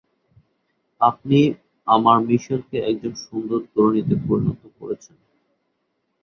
[1.01, 1.39] আপনি
[1.87, 5.17] আমার মিশেলকে একজন সুন্দর তরুণীতে পরিণত করেছেন!